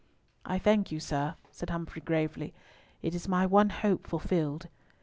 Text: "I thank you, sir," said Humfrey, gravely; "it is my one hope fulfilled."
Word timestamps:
"I 0.47 0.57
thank 0.57 0.91
you, 0.91 0.99
sir," 0.99 1.35
said 1.51 1.69
Humfrey, 1.69 2.01
gravely; 2.01 2.55
"it 3.03 3.13
is 3.13 3.27
my 3.27 3.45
one 3.45 3.69
hope 3.69 4.07
fulfilled." 4.07 4.67